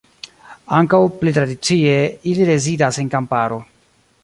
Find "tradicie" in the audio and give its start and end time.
1.35-1.93